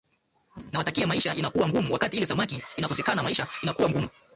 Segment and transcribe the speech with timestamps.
[0.71, 4.09] na wakati maisha inakuwa ngumu wakati ile samaki inakosekana maisha inakuwa ngumu